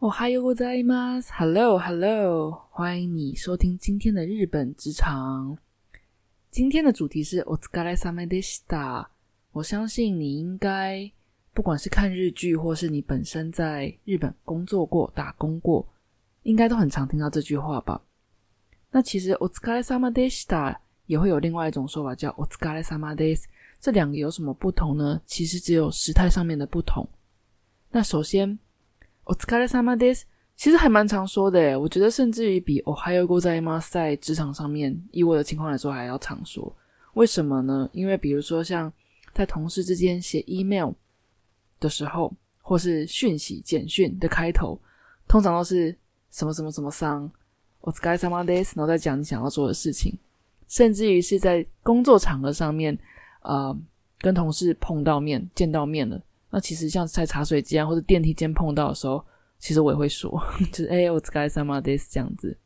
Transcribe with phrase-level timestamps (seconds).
[0.00, 1.32] 哦，哈哟，ございます。
[1.32, 5.58] Hello，Hello，欢迎你收听今天的日本职场。
[6.50, 9.06] 今天的主题是お疲れ様でした。
[9.52, 11.10] 我相信你应该
[11.54, 15.86] 不管是看日剧，或是你本身在日本工作过、打工过，
[16.42, 18.02] 应该都很常听到这句话吧？
[18.90, 20.76] 那其实お疲れ様でした
[21.06, 23.44] 也会有另外一种说法，叫お疲れ様です。
[23.80, 25.20] 这两个有什么不同呢？
[25.26, 27.08] 其实只有时态上面的不同。
[27.90, 28.58] 那首先，
[29.24, 30.22] お疲れ様です，
[30.56, 36.74] 其实还蛮常说的诶，我觉得甚至于比おはようございます在职场上面，以我的情况来说还要常说。
[37.14, 37.88] 为什么呢？
[37.92, 38.92] 因为比如说像
[39.34, 40.92] 在同事之间写 email
[41.80, 44.78] 的时候，或是讯息简讯的开头，
[45.26, 45.96] 通常都是
[46.30, 47.30] 什么什么什么桑，
[47.80, 50.16] お疲れ様です，然后再讲你想要做的事情。
[50.68, 52.98] 甚至于是在工作场合上面，
[53.42, 53.76] 呃，
[54.18, 56.20] 跟同事碰到面、见到面了。
[56.50, 59.24] 那其实像在茶水间或者电梯间碰到的时候，
[59.58, 60.30] 其实我也会说，
[60.72, 62.56] 就是哎，お疲れ様です这样子。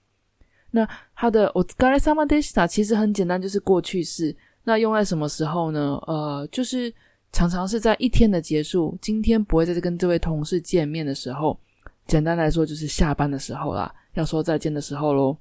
[0.70, 4.36] 那它的お疲れ様でした其实很简单，就是过去式。
[4.62, 5.98] 那用在什么时候呢？
[6.06, 6.92] 呃，就是
[7.32, 11.58] 常常是在一天的结束，今天不会再跟这位同事见面的时候。
[12.06, 15.36] 简单来说，就是下班的时候啦，要说再见的时候喽。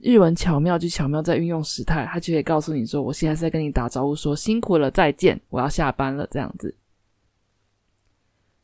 [0.00, 6.74] 日文巧妙就巧妙在运用时态，它就可以告诉你说，我现在是在跟你打招呼，说辛苦了，再见，我要下班了，这样子。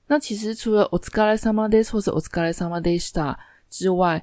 [0.09, 3.39] 那其实除了お疲れ様です或者お疲れ様でした
[3.71, 4.23] 之外，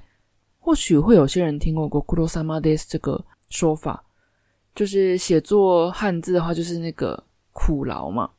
[0.59, 4.03] 或许会有些人听过ご苦労様です这个说法，
[4.75, 8.29] 就是写作汉字的话，就是那个苦劳嘛。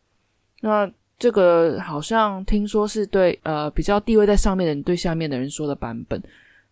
[0.60, 6.22] 那这个好像听说是对呃比较地位在上面的人对下面的人说的版本。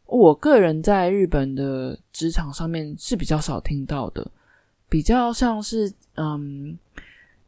[0.06, 4.24] 我个人在日本的职场上面是比较少听到的，
[4.88, 6.78] 比较像是嗯。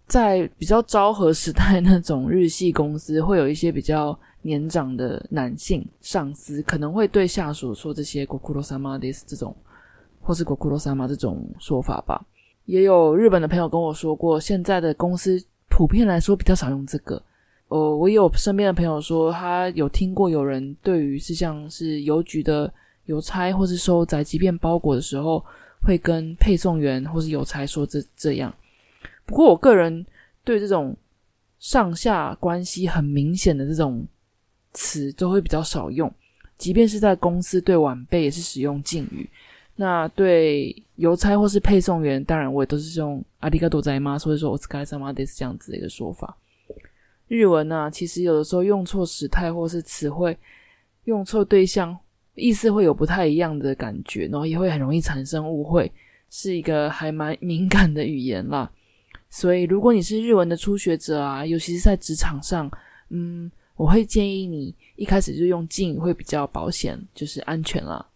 [0.07, 9.57] 在比较昭和时代那种日系公司，会有一些比较年长的男性上司，可能会对下属说这些“ご苦労様です”这种，
[10.21, 12.25] 或是“ご苦労様”这种说法吧。
[12.67, 17.23] 也有日本的朋友跟我说过，现在的公司普遍来说比较少用这个。
[17.69, 22.71] 呃，我有身边的朋友说，他有听过有人对于是像是邮局的
[23.07, 25.43] 邮差或是收宅急便包裹的时候，
[25.83, 28.55] 会跟配送员或是邮差说这这样。
[29.28, 30.04] 不过，我个人
[30.44, 30.96] 对这种
[31.60, 34.08] 上下关系很明显的这种
[34.74, 36.12] 词都会比较少用，
[36.58, 39.30] 即便是在公司对晚辈也是使用敬语。
[39.76, 44.18] 那对邮差或是配送员，当然我也都是用阿里嘎多在吗？
[44.18, 46.36] 所以说我是该什么的这样子的一个说法。
[47.28, 50.36] 日文呢，其实有的时候用错时态或是词汇，
[51.04, 51.96] 用错对象，
[52.36, 55.92] 意思会有不太一样的感觉，然后也会很容易产生误会，
[56.30, 58.72] 是一个还蛮敏感的语言啦。
[59.35, 62.71] 所以，如果你是日文的初学者啊，尤其是在职场上，
[63.09, 68.07] 嗯，我会建议你一开始就用敬语会比较保险，就是安全啦。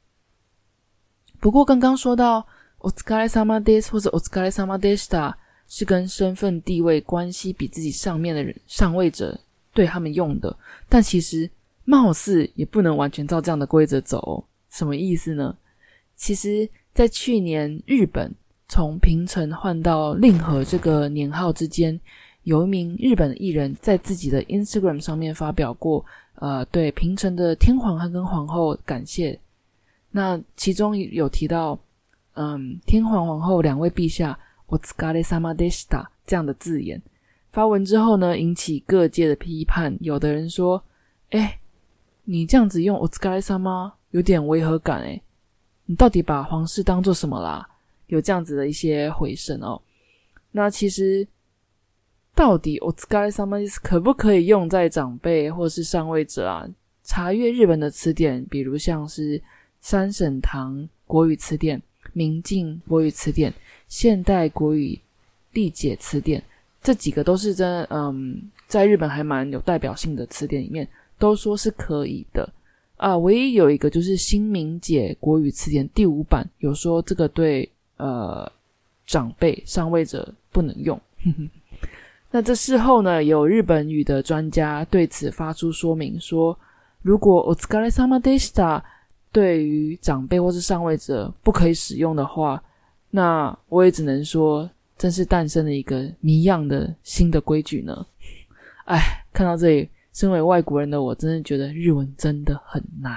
[1.41, 2.47] 不过，刚刚说到
[2.81, 5.35] お疲れ様です或者お疲れ様でした，
[5.67, 9.41] 是跟身份地位关系比自己上面的人上位者
[9.73, 10.55] 对他们用的，
[10.87, 11.51] 但其实
[11.87, 14.45] 貌似也不能完全照这样的规则走。
[14.69, 15.57] 什么意思呢？
[16.15, 18.35] 其实，在去年日本。
[18.71, 21.99] 从平成换到令和这个年号之间，
[22.43, 26.05] 有一名日本艺人，在自己的 Instagram 上面发表过，
[26.35, 29.39] 呃，对平成的天皇和跟皇后感谢。
[30.11, 31.79] 那其中有提到，
[32.35, 34.39] 嗯，天皇皇后两位陛下，
[34.69, 37.01] お疲れ様でした这样的字眼。
[37.53, 39.97] 发文之后呢，引起各界的批判。
[40.01, 40.83] 有的人说，
[41.31, 41.59] 哎，
[42.25, 45.21] 你这样子用お疲れ様，有点违和感哎，
[45.87, 47.69] 你到底把皇室当做什么啦？
[48.11, 49.83] 有这样子的一些回声哦，
[50.53, 51.27] 那其实
[52.37, 56.69] 到底お疲れ様です可不可以用在长辈或是上位者啊？
[57.03, 59.43] 查阅日本的词典，比如像是
[59.81, 61.83] 三省堂国语词典、
[62.13, 63.53] 明镜国语词典、
[63.89, 64.97] 现代国语
[65.53, 66.43] 历解词典，
[66.83, 72.49] 这几个都是真嗯，在日本还蛮有代表性的词典里面，都说是可以的
[72.97, 73.19] 啊。
[73.19, 77.69] 唯一有一个就是新明解国语词典第五版有说这个对。
[78.01, 78.51] 呃，
[79.07, 81.01] 长辈上位者不能用。
[82.31, 86.59] 那这事后呢，有日本语的专家对此发出说明，说，
[87.03, 88.83] 如果お疲れ様でした
[89.33, 92.63] 对于长辈或是上位者不可以使用的话，
[93.11, 94.69] 那我也只能说，
[94.99, 98.07] 真是诞生了一个谜样的新的规矩呢。
[98.87, 103.17] 哎，看到这里，身为外国人的我，真的觉得日文真的很难。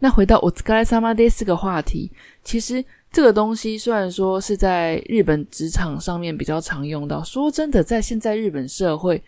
[0.00, 2.10] 那回到お疲れ様です这个话题，
[2.42, 9.22] 其实这个东西虽然说是在日本职场上面比较常用到，说真的，在现在日本社会，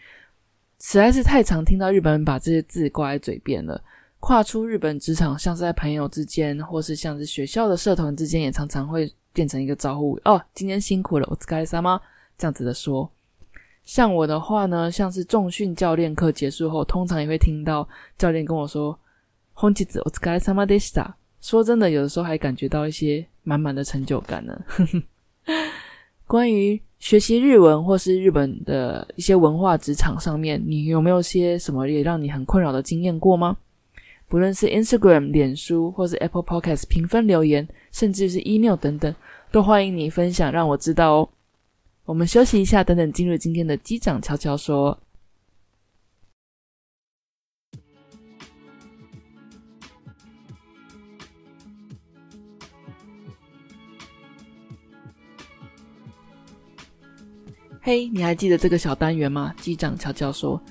[0.81, 3.81] 实在是太常听到日本人把这些字挂在嘴边了。
[4.21, 12.01] 跨出日本职场，像是在朋友之间，或是像是学校的社团之间，也常常会变成一个招呼哦，今天辛苦了，我该啥吗？
[12.39, 13.11] 这样子的说。
[13.85, 17.87] 像我的话呢，像是重训教练课结束后，通常也会听到
[18.17, 18.99] 教练跟我说“
[19.59, 21.15] 本日お疲れ様でした”。
[21.41, 24.59] 说真的，有的时候还感觉到一些满满的成就感呢。
[26.27, 33.57] 关于学习日文或是日本的一些文化职场上面，你有没有些什么也让你很困扰的经验过吗？
[34.27, 39.15] 不论是 Instagram、脸书，或是 Apple Podcast 评分留言，甚至是 email 等等，
[39.53, 41.29] 都欢迎你分享，让我知道哦。
[42.07, 44.99] 我们休息一下，等等进入今天的机长悄悄说。
[57.82, 59.54] 嘿，你还记得这个小单元吗？
[59.62, 60.62] 机长悄悄说。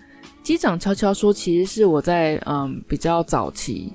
[0.42, 3.92] 机长悄悄说：“其实是我在嗯比较早期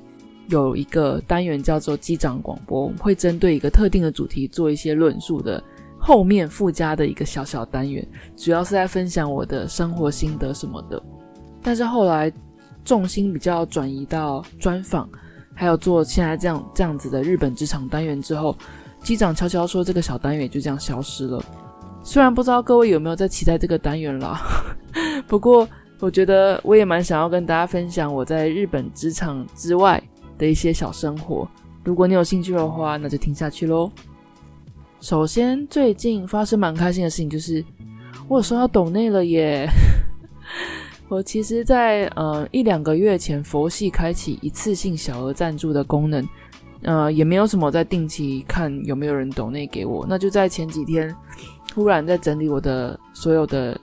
[0.48, 5.63] 有一个单元叫做机长广播，会针对一个特定的主题做一些论述的。
[5.98, 8.06] 后面附加的一个小小单元，
[8.36, 11.01] 主要是在分享我的生活心得什么的。
[11.62, 12.31] 但是后来
[12.83, 15.07] 重心比较转移到专访，
[15.54, 18.57] 还有做现在这样这样子的日本职场单元之后，
[19.01, 21.44] 机长悄悄说这个小单元就这样消失了。
[22.04, 24.40] 虽然不知道各位有没有在期待这个单元啦，
[25.28, 25.68] 不过。”
[26.00, 30.04] 我觉得我也蛮想要跟大家分享我在日本职场之外
[30.38, 31.48] 的一些小生活。
[31.86, 33.90] 如果你有兴趣的话，那就听下去喽。
[35.00, 37.64] 首先，最近发生蛮开心的事情，就是
[38.28, 39.66] 我收到抖内了耶！
[41.08, 46.28] 我其实，在呃一两个月前，佛系开启一次性小额赞助的功能，
[46.83, 50.06] 呃，也没有什么在定期看有没有人抖内给我。
[50.07, 51.15] 那就在前几天，
[51.68, 53.80] 突然在整理我的所有的。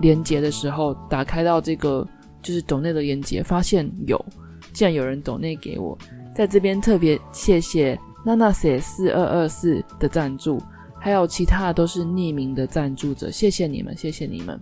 [0.00, 2.06] 连接的时候，打开到这个
[2.40, 4.24] 就是抖内的连接，发现有，
[4.72, 5.98] 竟然有人抖内给我，
[6.36, 10.62] 在这边特别谢谢娜娜写四二二四的赞助，
[11.00, 14.60] 还有其他的都是匿名的赞助者，谢谢你们，谢谢你们。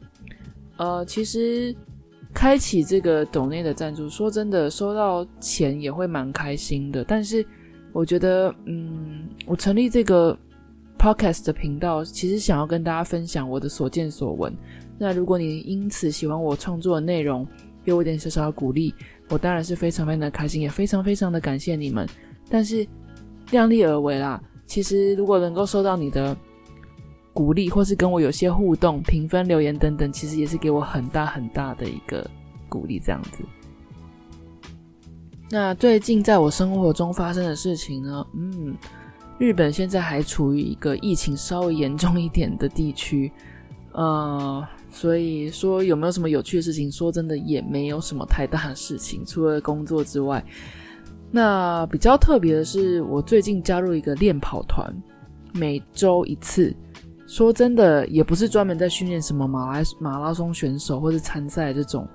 [0.79, 1.77] 呃，其实
[2.33, 7.47] 开启这个抖内的赞助，说真的，收到钱也会蛮开心的，但是
[7.97, 10.39] 我觉得，嗯，我成立这个
[10.99, 14.55] podcast 的频道，其实想要跟大家分享我的所见所闻。
[14.99, 17.49] 那如果你因此喜欢我创作的内容，
[17.83, 18.95] 给我一点小小的鼓励，
[19.31, 22.07] 我当然是非常非常的开心，也非常非常的感谢你们。
[22.51, 22.87] 但是
[23.51, 26.37] 量力而为啦，其实如果能够收到你的
[27.33, 32.29] 鼓励，或是跟我有些互动、评分、留言等等，其实也是给我很大很大的一个
[32.69, 32.99] 鼓励。
[32.99, 33.43] 这样子。
[35.51, 38.27] 那最近在我生活中发生的事情呢？
[38.35, 38.77] 嗯，
[39.39, 43.31] 日本现在还处于一个疫情稍微严重一点的地区，
[43.93, 44.67] 呃。
[44.89, 46.91] 所以说有没有什么有趣的事情？
[46.91, 50.43] 说真的也没有什么太大的事情，除了工作之外。
[51.31, 54.91] 那比较特别的是，我最近加入一个练跑团，
[55.53, 56.75] 每周一次。
[57.27, 62.09] 说真的，也不是专门在训练什么马拉马拉松选手或者参赛这种，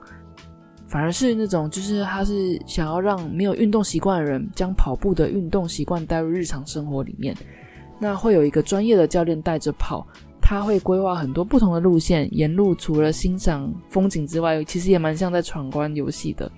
[0.92, 7.34] 反而是那种就是他是想要让没有运动习惯的人将跑步的运动习惯带入日常生活里面。
[7.98, 10.06] 那会有一个专业的教练带着跑。
[10.42, 16.52] 他会规划很多不同的路线，沿路除了欣赏风景之外，其实也蛮像在闯关游戏的。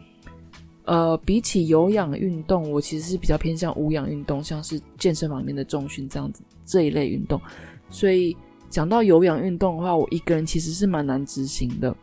[0.86, 7.40] 呃，比起有氧运动，我其实是比较偏向无氧运动，像是健身房里面的重训这样子这一类运动。
[7.92, 8.36] 所以
[8.68, 11.96] 讲到有氧运动的话，我一个人其实是蛮难执行的。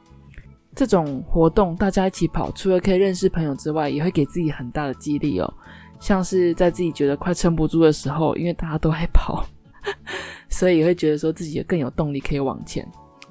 [0.75, 5.53] 这种活动大家一起跑，除了可以认识朋友之外，也会给自己很大的激励哦。
[5.99, 9.45] 像是在自己觉得快撑不住的时候，因为大家都在跑。
[10.51, 12.87] 所以也会觉得说自己更有动力可以往前，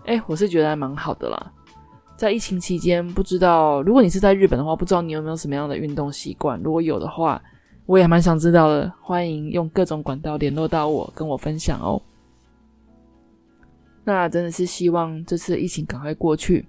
[0.06, 1.52] 哎，我是觉得还蛮好的啦。
[2.18, 6.60] 在疫情期间，不知道如果你是在日本的话，不知道你有没有什么样的运动习惯？
[6.64, 7.42] 如果有的话，
[7.86, 8.92] 我也蛮想知道的。
[9.02, 12.02] 欢迎用各种管道联络到我，跟我分享哦。
[14.04, 16.68] 那真的是希望这次疫情赶快过去，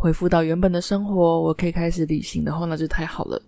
[0.00, 3.40] 恢复到原本的生活，我可以开始旅行的话，那就太好了。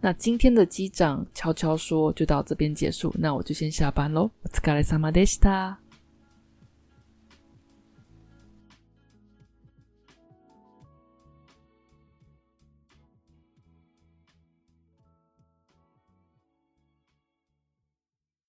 [0.00, 4.30] 那今天的机长悄悄说就到这边结束，那我就先下班喽。
[4.44, 5.79] お疲れ様でした。